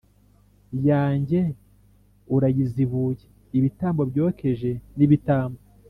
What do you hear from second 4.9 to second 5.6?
n ibitambo